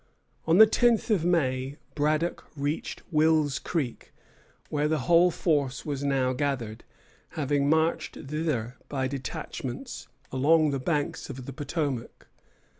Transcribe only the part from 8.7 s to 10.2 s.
by detachments